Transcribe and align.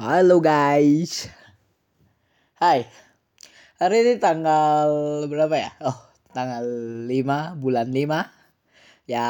Halo 0.00 0.40
guys. 0.40 1.28
Hai. 2.56 2.88
Hari 3.76 3.96
ini 4.00 4.12
tanggal 4.16 4.88
berapa 5.28 5.52
ya? 5.60 5.76
Oh, 5.84 5.92
tanggal 6.32 6.64
5 7.04 7.60
bulan 7.60 7.92
5. 7.92 8.08
Ya, 9.04 9.28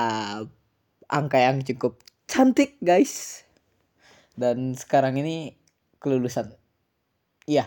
angka 1.10 1.42
yang 1.42 1.66
cukup 1.66 1.98
cantik 2.30 2.78
guys. 2.78 3.42
Dan 4.38 4.78
sekarang 4.78 5.18
ini 5.18 5.58
kelulusan. 5.98 6.54
Iya. 7.50 7.66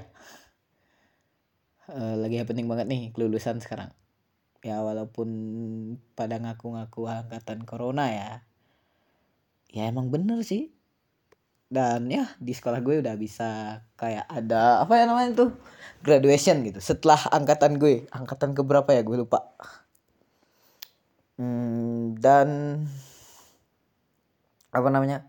Uh, 1.92 2.16
lagi 2.24 2.40
penting 2.48 2.72
banget 2.72 2.88
nih 2.88 3.12
kelulusan 3.12 3.60
sekarang. 3.60 3.92
Ya 4.64 4.80
walaupun 4.80 5.28
pada 6.16 6.40
ngaku-ngaku 6.40 7.12
angkatan 7.12 7.68
corona 7.68 8.08
ya. 8.16 8.48
Ya 9.76 9.92
emang 9.92 10.08
bener 10.08 10.40
sih 10.48 10.72
dan 11.74 12.06
ya 12.06 12.30
di 12.38 12.54
sekolah 12.54 12.86
gue 12.86 13.02
udah 13.02 13.18
bisa 13.18 13.82
kayak 13.98 14.30
ada 14.30 14.86
apa 14.86 14.94
ya 15.02 15.04
namanya 15.10 15.32
tuh? 15.34 15.50
Graduation 16.06 16.62
gitu 16.70 16.78
setelah 16.78 17.18
angkatan 17.34 17.82
gue. 17.82 18.06
Angkatan 18.14 18.54
keberapa 18.54 18.94
ya? 18.94 19.02
Gue 19.02 19.18
lupa. 19.26 19.50
Hmm, 21.42 22.14
dan 22.22 22.50
apa 24.70 24.88
namanya? 24.94 25.26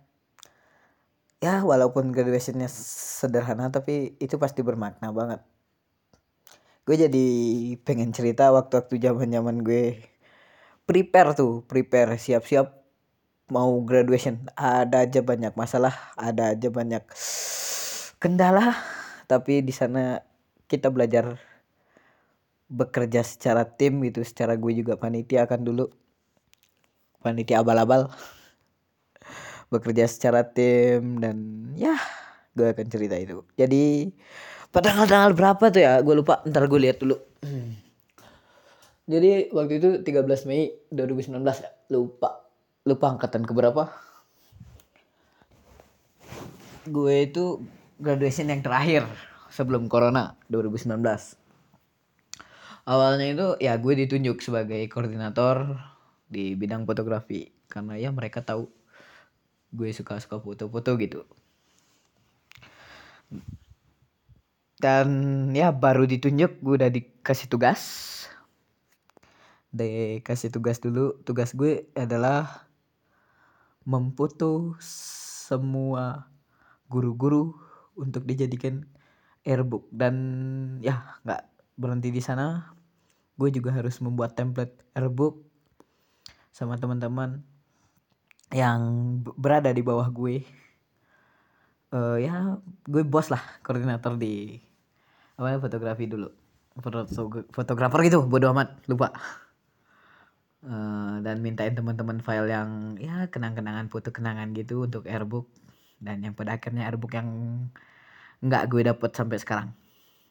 Ya 1.40 1.64
walaupun 1.64 2.12
graduationnya 2.12 2.68
sederhana 2.68 3.72
tapi 3.72 4.16
itu 4.20 4.36
pasti 4.36 4.60
bermakna 4.60 5.08
banget. 5.16 5.40
Gue 6.84 7.00
jadi 7.00 7.26
pengen 7.80 8.12
cerita 8.12 8.52
waktu-waktu 8.52 9.00
zaman 9.00 9.32
zaman 9.32 9.56
gue 9.64 10.04
prepare 10.84 11.32
tuh 11.32 11.64
prepare 11.64 12.20
siap-siap 12.20 12.83
mau 13.52 13.80
graduation. 13.84 14.40
Ada 14.56 15.04
aja 15.08 15.20
banyak 15.20 15.52
masalah 15.56 15.94
ada 16.16 16.56
aja 16.56 16.68
banyak 16.72 17.04
kendala 18.22 18.72
tapi 19.28 19.60
di 19.60 19.72
sana 19.72 20.24
kita 20.64 20.88
belajar 20.88 21.36
bekerja 22.68 23.20
secara 23.24 23.68
tim 23.68 24.00
gitu. 24.04 24.24
Secara 24.24 24.56
gue 24.56 24.72
juga 24.72 24.96
panitia 24.96 25.44
akan 25.44 25.60
dulu. 25.64 25.86
Panitia 27.20 27.60
abal-abal. 27.60 28.08
Bekerja 29.72 30.08
secara 30.08 30.44
tim 30.44 31.20
dan 31.20 31.68
ya 31.76 31.96
gue 32.54 32.70
akan 32.70 32.86
cerita 32.86 33.16
itu. 33.18 33.42
Jadi 33.58 34.12
pada 34.70 34.94
tanggal 34.94 35.34
berapa 35.34 35.64
tuh 35.72 35.82
ya? 35.82 36.00
Gue 36.00 36.14
lupa 36.20 36.40
ntar 36.48 36.68
gue 36.68 36.80
lihat 36.80 37.02
dulu. 37.02 37.16
Jadi 39.12 39.52
waktu 39.52 39.72
itu 39.76 39.88
13 40.00 40.48
Mei 40.48 40.72
2019 40.88 41.36
ya 41.44 41.70
lupa 41.92 42.43
lupa 42.84 43.16
angkatan 43.16 43.48
keberapa? 43.48 43.88
Gue 46.84 47.28
itu 47.28 47.64
graduation 48.00 48.52
yang 48.52 48.60
terakhir 48.60 49.08
sebelum 49.48 49.88
corona 49.88 50.36
2019 50.52 51.00
awalnya 52.84 53.26
itu 53.32 53.48
ya 53.60 53.76
gue 53.80 53.94
ditunjuk 54.04 54.44
sebagai 54.44 54.80
koordinator 54.92 55.80
di 56.28 56.52
bidang 56.56 56.84
fotografi 56.84 57.48
karena 57.68 57.96
ya 57.96 58.12
mereka 58.12 58.44
tahu 58.44 58.68
gue 59.74 59.90
suka 59.90 60.20
suka 60.22 60.38
foto-foto 60.38 60.94
gitu. 61.00 61.26
Dan 64.78 65.08
ya 65.56 65.72
baru 65.74 66.04
ditunjuk 66.04 66.60
gue 66.60 66.74
udah 66.78 66.90
dikasih 66.92 67.48
tugas. 67.50 67.80
Dikasih 69.74 70.54
tugas 70.54 70.78
dulu. 70.78 71.18
Tugas 71.26 71.56
gue 71.56 71.88
adalah 71.98 72.68
memfoto 73.84 74.76
semua 74.80 76.28
guru-guru 76.88 77.56
untuk 77.96 78.24
dijadikan 78.24 78.84
airbook. 79.44 79.88
Dan 79.92 80.16
ya 80.80 81.20
nggak 81.22 81.42
berhenti 81.76 82.10
di 82.10 82.20
sana. 82.24 82.72
Gue 83.36 83.50
juga 83.52 83.74
harus 83.74 84.00
membuat 84.00 84.38
template 84.38 84.74
airbook 84.96 85.42
sama 86.54 86.78
teman-teman 86.78 87.42
yang 88.54 88.80
berada 89.36 89.74
di 89.74 89.82
bawah 89.82 90.06
gue. 90.08 90.44
Uh, 91.94 92.18
ya 92.18 92.58
gue 92.90 93.06
bos 93.06 93.30
lah 93.30 93.42
koordinator 93.62 94.18
di 94.18 94.58
apa 95.38 95.54
ya 95.54 95.58
fotografi 95.62 96.06
dulu. 96.10 96.30
Fotografer 97.54 98.00
gitu 98.02 98.26
bodo 98.26 98.50
amat 98.50 98.82
lupa 98.90 99.14
uh, 100.64 101.16
dan 101.20 101.40
mintain 101.44 101.72
teman-teman 101.76 102.20
file 102.24 102.48
yang 102.48 102.96
ya 103.00 103.28
kenang-kenangan 103.28 103.88
foto 103.92 104.10
kenangan 104.10 104.52
gitu 104.56 104.88
untuk 104.88 105.04
airbook. 105.08 105.48
Dan 106.00 106.24
yang 106.24 106.34
pada 106.36 106.56
akhirnya 106.56 106.88
airbook 106.88 107.16
yang 107.16 107.28
nggak 108.44 108.64
gue 108.68 108.82
dapet 108.84 109.10
sampai 109.12 109.38
sekarang. 109.40 109.68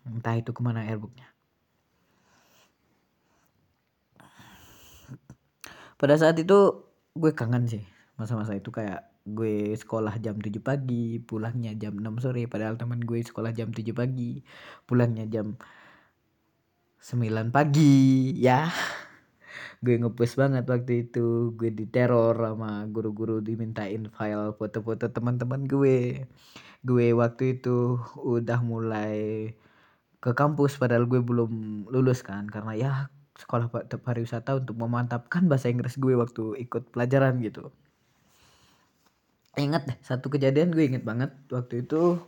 Entah 0.06 0.36
itu 0.38 0.52
ke 0.52 0.62
mana 0.62 0.86
airbooknya. 0.86 1.26
Pada 5.98 6.20
saat 6.20 6.36
itu 6.36 6.84
gue 7.16 7.32
kangen 7.32 7.66
sih 7.70 7.84
masa-masa 8.20 8.58
itu. 8.58 8.70
Kayak 8.74 9.08
gue 9.24 9.72
sekolah 9.80 10.20
jam 10.20 10.36
7 10.36 10.52
pagi 10.60 11.24
pulangnya 11.24 11.72
jam 11.80 11.96
6 11.96 12.24
sore. 12.24 12.44
Padahal 12.52 12.76
teman 12.76 13.00
gue 13.02 13.24
sekolah 13.24 13.56
jam 13.56 13.72
7 13.72 13.96
pagi 13.96 14.44
pulangnya 14.84 15.26
jam 15.32 15.56
9 17.04 17.52
pagi 17.56 18.32
ya 18.40 18.68
gue 19.84 19.96
ngepost 20.00 20.40
banget 20.40 20.64
waktu 20.72 20.94
itu. 21.08 21.52
Gue 21.60 21.70
diteror 21.76 22.36
sama 22.40 22.88
guru-guru 22.88 23.44
dimintain 23.44 24.08
file 24.16 24.56
foto-foto 24.56 25.12
teman-teman 25.12 25.68
gue. 25.68 26.24
Gue 26.88 27.08
waktu 27.12 27.60
itu 27.60 28.00
udah 28.16 28.60
mulai 28.64 29.52
ke 30.24 30.32
kampus 30.32 30.80
padahal 30.80 31.06
gue 31.12 31.20
belum 31.20 31.52
lulus 31.92 32.24
kan. 32.24 32.48
Karena 32.48 32.74
ya 32.80 32.94
sekolah 33.36 33.68
pariwisata 34.00 34.56
untuk 34.56 34.80
memantapkan 34.80 35.52
bahasa 35.52 35.68
Inggris 35.68 36.00
gue 36.00 36.16
waktu 36.16 36.64
ikut 36.64 36.96
pelajaran 36.96 37.44
gitu. 37.44 37.70
Inget 39.60 39.84
deh 39.86 39.98
satu 40.02 40.32
kejadian 40.32 40.72
gue 40.72 40.84
inget 40.88 41.04
banget. 41.04 41.36
Waktu 41.52 41.84
itu 41.84 42.24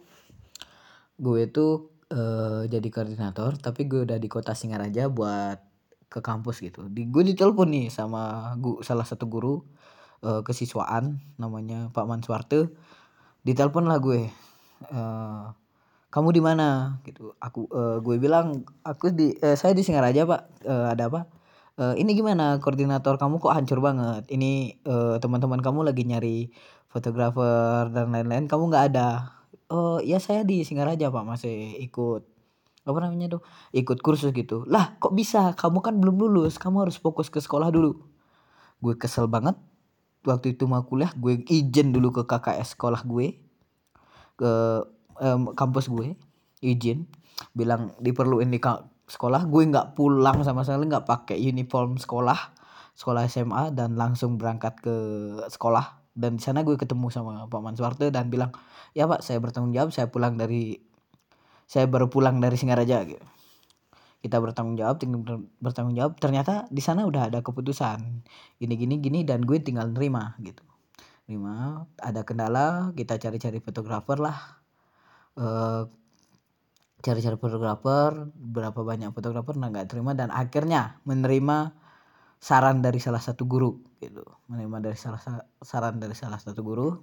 gue 1.16 1.40
itu 1.48 1.96
uh, 2.12 2.68
jadi 2.68 2.88
koordinator 2.92 3.56
tapi 3.64 3.88
gue 3.88 4.04
udah 4.04 4.20
di 4.20 4.28
kota 4.28 4.52
Singaraja 4.52 5.08
buat 5.08 5.75
ke 6.10 6.20
kampus 6.24 6.62
gitu. 6.62 6.88
Di 6.90 7.10
gue 7.10 7.24
ditelepon 7.26 7.70
nih 7.70 7.88
sama 7.92 8.54
gu, 8.60 8.80
salah 8.86 9.04
satu 9.04 9.26
guru 9.28 9.62
uh, 10.24 10.42
kesiswaan 10.46 11.20
namanya 11.38 11.90
Pak 11.92 12.06
Manswarte. 12.08 12.72
Ditelepon 13.46 13.86
lah 13.86 14.00
gue 14.02 14.30
uh, 14.90 15.54
kamu 16.10 16.30
di 16.32 16.42
mana? 16.42 16.98
Gitu. 17.04 17.36
Aku 17.44 17.68
uh, 17.70 18.00
gue 18.00 18.16
bilang 18.16 18.64
aku 18.88 19.12
di 19.12 19.36
uh, 19.44 19.60
saya 19.60 19.76
di 19.76 19.84
Singaraja 19.84 20.24
pak. 20.24 20.42
Uh, 20.64 20.88
ada 20.88 21.12
apa? 21.12 21.28
Uh, 21.76 21.92
ini 22.00 22.16
gimana? 22.16 22.56
Koordinator 22.64 23.20
kamu 23.20 23.44
kok 23.44 23.52
hancur 23.52 23.84
banget. 23.84 24.24
Ini 24.32 24.80
uh, 24.88 25.20
teman-teman 25.20 25.60
kamu 25.60 25.84
lagi 25.84 26.08
nyari 26.08 26.56
fotografer 26.88 27.92
dan 27.92 28.16
lain-lain. 28.16 28.48
Kamu 28.48 28.72
nggak 28.72 28.86
ada? 28.96 29.36
Oh 29.68 30.00
ya 30.00 30.24
saya 30.24 30.48
di 30.48 30.64
Singaraja 30.64 31.12
pak. 31.12 31.24
Masih 31.28 31.76
ikut 31.84 32.35
apa 32.86 32.98
namanya 33.02 33.38
tuh? 33.38 33.42
Ikut 33.74 34.00
kursus 34.06 34.30
gitu. 34.30 34.62
Lah 34.70 34.96
kok 35.02 35.18
bisa? 35.18 35.58
Kamu 35.58 35.82
kan 35.82 35.98
belum 35.98 36.22
lulus. 36.22 36.62
Kamu 36.62 36.86
harus 36.86 37.02
fokus 37.02 37.34
ke 37.34 37.42
sekolah 37.42 37.74
dulu. 37.74 37.98
Gue 38.78 38.94
kesel 38.94 39.26
banget. 39.26 39.58
Waktu 40.26 40.54
itu 40.58 40.70
mau 40.70 40.86
kuliah 40.86 41.10
gue 41.18 41.42
izin 41.50 41.94
dulu 41.94 42.14
ke 42.14 42.22
KKS 42.30 42.78
sekolah 42.78 43.02
gue. 43.02 43.42
Ke 44.38 44.52
um, 45.18 45.58
kampus 45.58 45.90
gue. 45.90 46.14
Izin. 46.62 47.10
Bilang 47.58 47.98
diperluin 47.98 48.54
di 48.54 48.62
sekolah. 49.10 49.50
Gue 49.50 49.66
nggak 49.66 49.98
pulang 49.98 50.46
sama 50.46 50.62
sekali 50.62 50.86
nggak 50.86 51.10
pakai 51.10 51.42
uniform 51.42 51.98
sekolah. 51.98 52.54
Sekolah 52.94 53.26
SMA 53.26 53.74
dan 53.74 53.98
langsung 53.98 54.38
berangkat 54.38 54.78
ke 54.78 54.96
sekolah. 55.50 56.06
Dan 56.16 56.38
di 56.38 56.42
sana 56.46 56.62
gue 56.62 56.78
ketemu 56.78 57.10
sama 57.10 57.50
Pak 57.50 57.60
Manswarte 57.66 58.08
dan 58.14 58.30
bilang 58.30 58.54
ya 58.94 59.10
Pak 59.10 59.26
saya 59.26 59.42
bertanggung 59.42 59.74
jawab. 59.74 59.90
Saya 59.90 60.06
pulang 60.06 60.38
dari 60.38 60.94
saya 61.66 61.90
baru 61.90 62.08
pulang 62.08 62.38
dari 62.38 62.56
Singaraja 62.56 63.02
gitu. 63.06 63.26
Kita 64.22 64.42
bertanggung 64.42 64.78
jawab 64.78 65.02
bertanggung 65.62 65.94
jawab. 65.94 66.18
Ternyata 66.18 66.66
di 66.74 66.82
sana 66.82 67.06
udah 67.06 67.30
ada 67.30 67.46
keputusan. 67.46 68.26
Gini 68.58 68.74
gini 68.74 68.98
gini 68.98 69.20
dan 69.22 69.46
gue 69.46 69.62
tinggal 69.62 69.94
nerima 69.94 70.34
gitu. 70.42 70.66
Nerima 71.30 71.86
ada 72.02 72.22
kendala 72.26 72.90
kita 72.98 73.22
cari-cari 73.22 73.62
fotografer 73.62 74.18
lah. 74.18 74.38
Uh, 75.36 75.86
cari-cari 77.06 77.38
fotografer 77.38 78.34
berapa 78.34 78.82
banyak 78.82 79.14
fotografer 79.14 79.54
nah 79.62 79.70
nggak 79.70 79.94
terima 79.94 80.18
dan 80.18 80.34
akhirnya 80.34 80.98
menerima 81.06 81.76
saran 82.42 82.82
dari 82.82 82.98
salah 82.98 83.22
satu 83.22 83.46
guru 83.46 83.78
gitu. 84.02 84.26
Menerima 84.50 84.90
dari 84.90 84.98
salah 84.98 85.22
saran 85.62 86.02
dari 86.02 86.18
salah 86.18 86.42
satu 86.42 86.66
guru. 86.66 86.98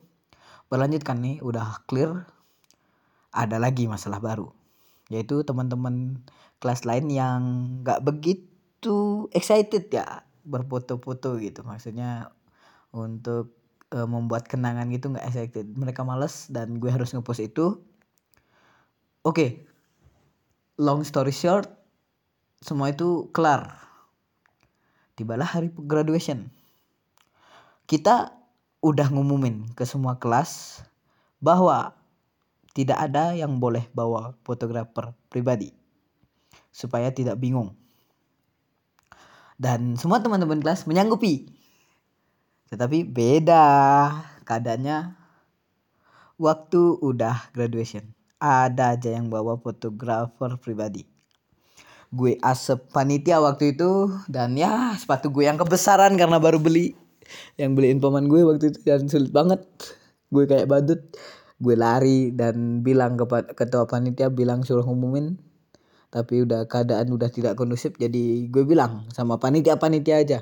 Berlanjutkan 0.67 1.23
nih 1.23 1.39
udah 1.39 1.87
clear 1.87 2.42
ada 3.33 3.57
lagi 3.59 3.89
masalah 3.89 4.21
baru 4.21 4.53
yaitu 5.11 5.43
teman-teman 5.45 6.21
kelas 6.63 6.87
lain 6.87 7.11
yang 7.11 7.41
nggak 7.83 8.01
begitu 8.07 9.27
excited 9.35 9.91
ya 9.93 10.25
berfoto-foto 10.47 11.37
gitu 11.43 11.67
maksudnya 11.67 12.33
untuk 12.95 13.57
e, 13.91 13.99
membuat 14.05 14.47
kenangan 14.47 14.89
gitu 14.93 15.11
nggak 15.11 15.27
excited 15.27 15.67
mereka 15.75 16.07
males 16.07 16.49
dan 16.53 16.79
gue 16.79 16.89
harus 16.93 17.13
ngepost 17.13 17.43
itu 17.43 17.83
Oke. 19.23 19.63
Long 20.83 21.07
story 21.07 21.31
short, 21.31 21.71
semua 22.59 22.91
itu 22.91 23.31
kelar. 23.31 23.79
Tibalah 25.15 25.47
hari 25.47 25.71
graduation. 25.71 26.51
Kita 27.87 28.35
udah 28.83 29.15
ngumumin 29.15 29.71
ke 29.79 29.87
semua 29.87 30.19
kelas 30.19 30.83
bahwa 31.39 31.95
tidak 32.73 32.99
ada 32.99 33.37
yang 33.37 33.61
boleh 33.61 33.85
bawa 33.93 34.33
fotografer 34.45 35.13
pribadi 35.29 35.73
supaya 36.73 37.13
tidak 37.13 37.37
bingung. 37.37 37.77
Dan 39.61 39.95
semua 40.01 40.19
teman-teman 40.19 40.59
kelas 40.59 40.89
menyanggupi. 40.89 41.53
Tetapi 42.73 43.05
beda 43.05 43.65
keadaannya 44.49 45.13
waktu 46.41 46.83
udah 46.99 47.53
graduation. 47.53 48.03
Ada 48.43 48.99
aja 48.99 49.15
yang 49.15 49.31
bawa 49.31 49.61
fotografer 49.61 50.59
pribadi. 50.59 51.07
Gue 52.11 52.41
asep 52.43 52.91
panitia 52.91 53.39
waktu 53.39 53.77
itu 53.77 54.11
dan 54.27 54.59
ya 54.59 54.97
sepatu 54.99 55.31
gue 55.31 55.47
yang 55.47 55.61
kebesaran 55.61 56.19
karena 56.19 56.43
baru 56.43 56.59
beli. 56.59 56.97
Yang 57.55 57.71
beliin 57.79 57.99
paman 58.03 58.27
gue 58.27 58.43
waktu 58.43 58.75
itu 58.75 58.79
dan 58.83 59.07
sulit 59.07 59.31
banget. 59.31 59.63
Gue 60.33 60.49
kayak 60.49 60.67
badut 60.67 61.01
gue 61.63 61.77
lari 61.79 62.35
dan 62.35 62.83
bilang 62.83 63.15
ke 63.15 63.25
ketua 63.55 63.87
panitia 63.87 64.35
bilang 64.35 64.67
suruh 64.67 64.83
ngumumin 64.83 65.39
tapi 66.11 66.43
udah 66.43 66.67
keadaan 66.67 67.15
udah 67.15 67.31
tidak 67.31 67.55
kondusif 67.55 67.95
jadi 67.97 68.51
gue 68.51 68.65
bilang 68.67 69.07
sama 69.15 69.39
panitia 69.39 69.79
panitia 69.79 70.19
aja 70.19 70.39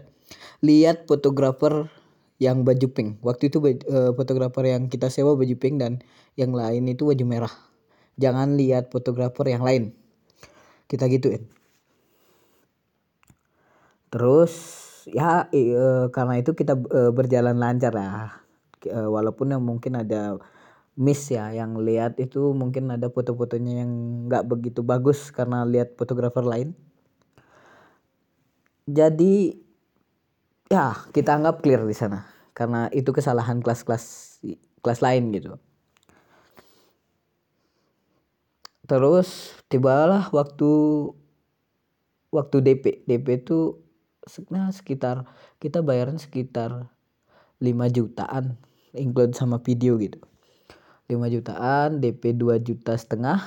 lihat 0.64 1.05
fotografer 1.05 1.93
yang 2.40 2.64
baju 2.64 2.88
pink. 2.88 3.20
Waktu 3.20 3.52
itu 3.52 3.61
uh, 3.61 4.17
fotografer 4.17 4.64
yang 4.72 4.88
kita 4.88 5.12
sewa 5.12 5.37
baju 5.37 5.55
pink 5.61 5.76
dan 5.76 6.00
yang 6.40 6.56
lain 6.56 6.88
itu 6.88 7.05
baju 7.05 7.25
merah. 7.28 7.55
Jangan 8.16 8.56
lihat 8.56 8.88
fotografer 8.88 9.44
yang 9.52 9.61
lain. 9.61 9.93
Kita 10.88 11.05
gituin. 11.06 11.44
Terus 14.08 14.52
ya 15.06 15.46
uh, 15.52 16.08
karena 16.08 16.40
itu 16.40 16.56
kita 16.56 16.75
uh, 16.81 17.12
berjalan 17.12 17.61
lancar 17.61 17.93
lah. 17.93 18.40
Walaupun 18.88 19.52
yang 19.52 19.61
mungkin 19.61 20.00
ada 20.00 20.40
miss 21.00 21.32
ya 21.32 21.49
yang 21.56 21.81
lihat 21.81 22.20
itu 22.20 22.52
mungkin 22.52 22.93
ada 22.93 23.08
foto-fotonya 23.08 23.82
yang 23.82 23.93
nggak 24.29 24.44
begitu 24.44 24.85
bagus 24.85 25.32
karena 25.32 25.64
lihat 25.64 25.97
fotografer 25.97 26.44
lain. 26.44 26.76
Jadi 28.85 29.56
ya 30.69 30.93
kita 31.17 31.41
anggap 31.41 31.64
clear 31.64 31.88
di 31.88 31.97
sana 31.97 32.29
karena 32.52 32.93
itu 32.93 33.17
kesalahan 33.17 33.64
kelas-kelas 33.64 34.05
kelas 34.85 35.00
lain 35.00 35.32
gitu. 35.32 35.56
Terus 38.85 39.56
tibalah 39.73 40.29
waktu 40.37 40.70
waktu 42.29 42.56
DP 42.61 43.08
DP 43.08 43.26
itu 43.41 43.81
nah, 44.52 44.69
sekitar 44.69 45.25
kita 45.56 45.81
bayaran 45.81 46.20
sekitar 46.20 46.93
5 47.56 47.97
jutaan 47.97 48.61
include 48.93 49.32
sama 49.32 49.62
video 49.64 49.97
gitu 49.97 50.30
5 51.11 51.35
jutaan 51.35 51.99
DP 51.99 52.39
2 52.39 52.62
juta 52.62 52.95
setengah 52.95 53.43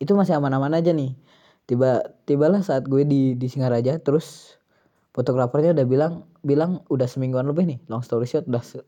itu 0.00 0.16
masih 0.16 0.40
aman-aman 0.40 0.72
aja 0.72 0.96
nih. 0.96 1.12
Tiba 1.68 2.00
tibalah 2.24 2.64
saat 2.64 2.88
gue 2.88 3.04
di 3.04 3.36
di 3.36 3.46
Singaraja 3.46 4.00
terus 4.00 4.56
fotografernya 5.12 5.76
udah 5.76 5.86
bilang 5.86 6.12
bilang 6.40 6.80
udah 6.88 7.04
semingguan 7.04 7.44
lebih 7.46 7.68
nih 7.68 7.78
long 7.86 8.02
story 8.02 8.24
short 8.24 8.48
udah 8.48 8.64
se 8.64 8.80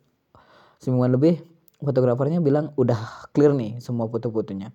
semingguan 0.80 1.12
lebih 1.14 1.38
fotografernya 1.84 2.40
bilang 2.40 2.72
udah 2.80 3.28
clear 3.36 3.52
nih 3.52 3.78
semua 3.78 4.08
foto-fotonya. 4.08 4.72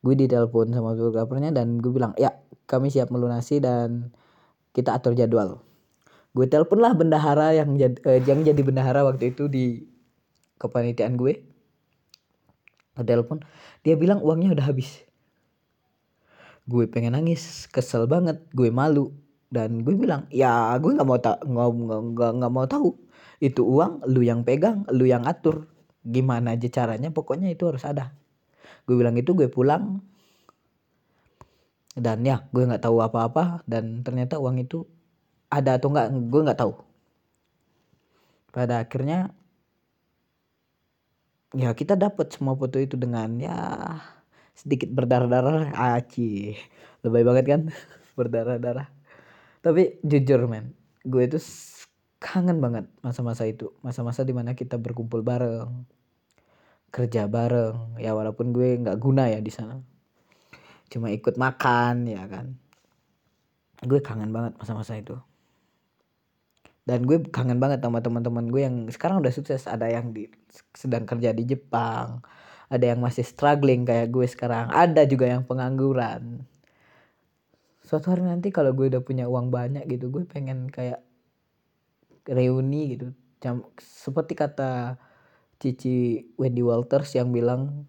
Gue 0.00 0.16
ditelepon 0.16 0.72
sama 0.72 0.96
fotografernya 0.96 1.52
dan 1.52 1.78
gue 1.78 1.92
bilang 1.92 2.16
ya 2.16 2.32
kami 2.66 2.88
siap 2.88 3.12
melunasi 3.12 3.60
dan 3.60 4.10
kita 4.72 4.96
atur 4.96 5.12
jadwal. 5.12 5.60
Gue 6.36 6.48
telepon 6.50 6.84
lah 6.84 6.92
bendahara 6.92 7.56
yang 7.56 7.80
jad, 7.80 7.96
eh, 8.04 8.20
yang 8.24 8.44
jadi 8.44 8.60
bendahara 8.60 9.06
waktu 9.08 9.32
itu 9.32 9.48
di 9.48 9.88
kepanitiaan 10.60 11.16
gue 11.16 11.55
telepon 13.04 13.44
dia 13.84 13.98
bilang 13.98 14.24
uangnya 14.24 14.56
udah 14.56 14.66
habis. 14.72 15.04
Gue 16.66 16.88
pengen 16.90 17.14
nangis 17.14 17.68
kesel 17.68 18.08
banget 18.08 18.40
gue 18.56 18.72
malu. 18.72 19.12
Dan 19.46 19.86
gue 19.86 19.94
bilang 19.94 20.26
ya 20.34 20.74
gue 20.82 20.90
nggak 20.90 21.06
mau 21.06 21.18
tak 21.20 21.38
nggak 21.46 22.32
nggak 22.42 22.52
mau 22.52 22.66
tahu. 22.66 22.96
Itu 23.38 23.62
uang 23.68 24.08
lu 24.10 24.24
yang 24.24 24.42
pegang 24.42 24.82
lu 24.90 25.06
yang 25.06 25.28
atur. 25.28 25.68
Gimana 26.06 26.54
aja 26.54 26.66
caranya 26.70 27.10
pokoknya 27.14 27.50
itu 27.50 27.66
harus 27.70 27.82
ada. 27.86 28.14
Gue 28.86 28.98
bilang 28.98 29.14
itu 29.18 29.34
gue 29.34 29.46
pulang. 29.46 30.02
Dan 31.96 32.26
ya 32.26 32.44
gue 32.50 32.62
nggak 32.66 32.82
tahu 32.82 32.98
apa-apa. 32.98 33.62
Dan 33.66 34.02
ternyata 34.02 34.42
uang 34.42 34.58
itu 34.62 34.86
ada 35.46 35.78
atau 35.78 35.94
nggak 35.94 36.08
gue 36.26 36.40
nggak 36.42 36.58
tahu. 36.58 36.74
Pada 38.50 38.82
akhirnya 38.82 39.30
ya 41.56 41.72
kita 41.72 41.96
dapat 41.96 42.28
semua 42.28 42.52
foto 42.52 42.76
itu 42.76 43.00
dengan 43.00 43.40
ya 43.40 43.56
sedikit 44.52 44.92
berdarah-darah. 44.92 45.72
Aci 45.72 46.52
lebay 47.00 47.24
banget 47.24 47.44
kan? 47.48 47.60
Berdarah-darah. 48.18 48.88
Tapi 49.64 49.98
jujur 50.04 50.46
men 50.46 50.76
gue 51.06 51.22
itu 51.22 51.38
kangen 52.20 52.60
banget 52.60 52.84
masa-masa 53.00 53.48
itu. 53.48 53.72
Masa-masa 53.80 54.22
di 54.22 54.36
mana 54.36 54.52
kita 54.52 54.76
berkumpul 54.76 55.24
bareng 55.24 55.84
kerja 56.92 57.28
bareng. 57.28 58.00
Ya 58.00 58.12
walaupun 58.12 58.52
gue 58.52 58.76
nggak 58.80 58.98
guna 59.00 59.32
ya 59.32 59.40
di 59.40 59.52
sana. 59.52 59.80
Cuma 60.92 61.08
ikut 61.10 61.40
makan 61.40 62.06
ya 62.06 62.24
kan? 62.28 62.56
Gue 63.84 64.00
kangen 64.04 64.32
banget 64.32 64.56
masa-masa 64.60 64.96
itu 64.96 65.16
dan 66.86 67.02
gue 67.02 67.18
kangen 67.28 67.58
banget 67.58 67.82
sama 67.82 67.98
teman-teman 67.98 68.46
gue 68.48 68.62
yang 68.62 68.76
sekarang 68.88 69.18
udah 69.20 69.34
sukses. 69.34 69.66
Ada 69.66 69.90
yang 69.90 70.14
di 70.14 70.30
sedang 70.72 71.04
kerja 71.04 71.34
di 71.34 71.44
Jepang 71.44 72.22
ada 72.66 72.84
yang 72.94 72.98
masih 72.98 73.22
struggling 73.22 73.86
kayak 73.86 74.10
gue 74.10 74.26
sekarang 74.26 74.70
ada 74.74 75.06
juga 75.06 75.30
yang 75.30 75.46
pengangguran. 75.46 76.42
Suatu 77.86 78.10
hari 78.10 78.26
nanti 78.26 78.50
kalau 78.50 78.74
gue 78.74 78.90
udah 78.90 79.02
punya 79.02 79.30
uang 79.30 79.54
banyak 79.54 79.86
gitu 79.86 80.10
gue 80.10 80.26
pengen 80.26 80.66
kayak 80.66 80.98
reuni 82.26 82.98
gitu. 82.98 83.14
Seperti 83.78 84.34
kata 84.34 84.98
Cici 85.62 86.26
Wendy 86.34 86.66
Walters 86.66 87.14
yang 87.14 87.30
bilang 87.30 87.86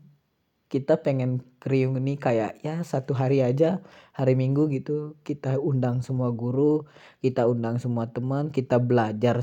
kita 0.68 1.00
pengen 1.00 1.40
reuni 1.64 2.19
kayak 2.19 2.59
ya 2.59 2.83
satu 2.83 3.16
hari 3.16 3.40
aja 3.40 3.80
hari 4.12 4.36
minggu 4.36 4.68
gitu 4.71 5.16
kita 5.24 5.56
undang 5.59 6.04
semua 6.04 6.30
guru 6.36 6.83
kita 7.24 7.47
undang 7.47 7.80
semua 7.80 8.12
teman 8.12 8.52
kita 8.52 8.76
belajar 8.76 9.40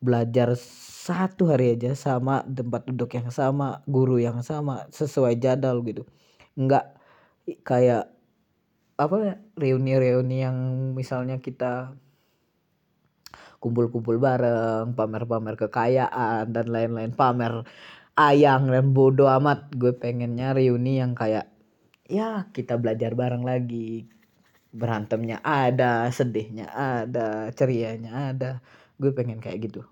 belajar 0.00 0.54
satu 1.06 1.48
hari 1.50 1.74
aja 1.78 1.96
sama 1.96 2.44
tempat 2.44 2.84
duduk 2.86 3.16
yang 3.16 3.28
sama 3.32 3.80
guru 3.88 4.20
yang 4.20 4.44
sama 4.44 4.86
sesuai 4.92 5.40
jadwal 5.40 5.80
gitu. 5.82 6.04
Nggak 6.58 6.84
kayak 7.64 8.12
apa 8.96 9.40
reuni-reuni 9.56 10.40
yang 10.44 10.56
misalnya 10.96 11.40
kita 11.40 11.96
kumpul-kumpul 13.60 14.20
bareng, 14.20 14.92
pamer-pamer 14.94 15.56
kekayaan 15.56 16.52
dan 16.52 16.66
lain-lain, 16.68 17.12
pamer 17.16 17.64
ayang 18.16 18.72
dan 18.72 18.96
bodoh 18.96 19.28
amat. 19.28 19.70
Gue 19.76 19.92
pengennya 19.92 20.56
reuni 20.56 20.98
yang 20.98 21.12
kayak 21.12 21.52
ya 22.08 22.48
kita 22.50 22.80
belajar 22.80 23.12
bareng 23.12 23.44
lagi. 23.44 24.08
Berantemnya 24.76 25.40
ada, 25.40 26.08
sedihnya 26.12 26.68
ada, 26.72 27.48
cerianya 27.52 28.32
ada. 28.34 28.50
Gue 29.00 29.12
pengen 29.12 29.40
kayak 29.40 29.70
gitu. 29.70 29.84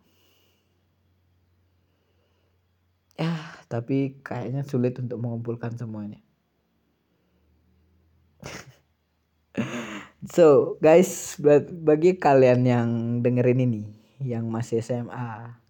Ya, 3.14 3.30
tapi 3.70 4.18
kayaknya 4.26 4.66
sulit 4.66 4.98
untuk 4.98 5.22
mengumpulkan 5.22 5.76
semuanya. 5.78 6.18
So 10.24 10.80
guys, 10.80 11.36
bagi 11.84 12.16
kalian 12.16 12.64
yang 12.64 12.88
dengerin 13.20 13.60
ini, 13.60 13.84
yang 14.24 14.48
masih 14.48 14.80
SMA, 14.80 15.60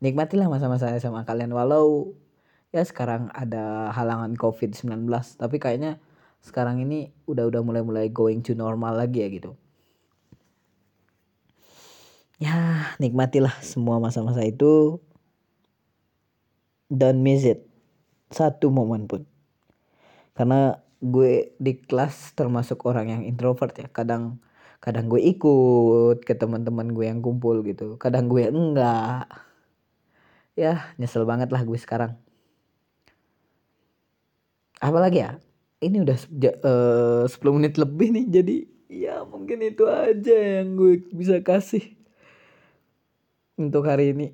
nikmatilah 0.00 0.48
masa-masa 0.48 0.92
SMA 0.96 1.22
kalian 1.28 1.52
walau 1.52 2.16
ya 2.72 2.82
sekarang 2.82 3.28
ada 3.34 3.90
halangan 3.92 4.34
COVID-19, 4.34 5.06
tapi 5.36 5.56
kayaknya 5.60 6.00
sekarang 6.40 6.80
ini 6.80 7.12
udah 7.28 7.46
udah 7.50 7.60
mulai-mulai 7.60 8.08
going 8.08 8.40
to 8.40 8.56
normal 8.56 8.96
lagi 8.96 9.20
ya 9.20 9.28
gitu. 9.28 9.52
Ya, 12.40 12.88
nikmatilah 12.96 13.52
semua 13.60 14.00
masa-masa 14.00 14.40
itu. 14.40 14.96
Don't 16.88 17.20
miss 17.20 17.44
it. 17.44 17.68
Satu 18.32 18.72
momen 18.72 19.04
pun. 19.04 19.28
Karena 20.32 20.80
gue 21.00 21.52
di 21.60 21.76
kelas 21.76 22.32
termasuk 22.36 22.84
orang 22.88 23.08
yang 23.08 23.22
introvert 23.24 23.72
ya 23.76 23.88
kadang 23.88 24.36
kadang 24.84 25.08
gue 25.08 25.20
ikut 25.20 26.24
ke 26.24 26.36
teman-teman 26.36 26.92
gue 26.92 27.08
yang 27.08 27.24
kumpul 27.24 27.64
gitu 27.64 27.96
kadang 27.96 28.28
gue 28.28 28.48
enggak 28.52 29.24
ya 30.60 30.92
nyesel 31.00 31.24
banget 31.24 31.48
lah 31.48 31.64
gue 31.64 31.78
sekarang. 31.80 32.12
Apalagi 34.76 35.24
ya? 35.24 35.40
Ini 35.80 36.04
udah 36.04 36.18
uh, 36.60 37.24
10 37.24 37.56
menit 37.56 37.80
lebih 37.80 38.12
nih 38.12 38.26
jadi 38.28 38.56
ya 38.92 39.24
mungkin 39.24 39.64
itu 39.64 39.88
aja 39.88 40.60
yang 40.60 40.76
gue 40.76 41.00
bisa 41.16 41.40
kasih 41.40 41.96
untuk 43.56 43.88
hari 43.88 44.12
ini. 44.12 44.28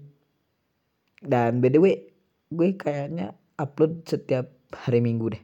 Dan 1.22 1.62
by 1.62 1.70
the 1.70 1.78
way 1.78 2.10
gue 2.50 2.74
kayaknya 2.74 3.38
upload 3.54 4.02
setiap 4.02 4.50
hari 4.74 4.98
minggu 4.98 5.38
deh. 5.38 5.42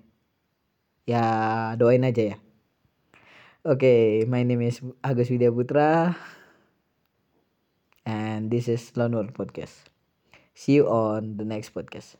Ya 1.06 1.22
doain 1.78 2.02
aja 2.02 2.34
ya. 2.34 2.36
Oke 3.62 3.78
okay, 3.86 4.02
my 4.26 4.42
name 4.42 4.66
is 4.66 4.82
Agus 5.06 5.30
Widya 5.30 5.54
Putra 5.54 6.18
and 8.02 8.50
this 8.50 8.66
is 8.66 8.90
Lone 8.98 9.14
Wolf 9.14 9.30
Podcast 9.38 9.91
see 10.54 10.72
you 10.72 10.88
on 10.88 11.36
the 11.36 11.44
next 11.44 11.74
podcast 11.74 12.16